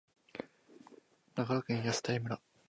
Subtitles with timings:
[1.35, 2.41] 長野県泰阜村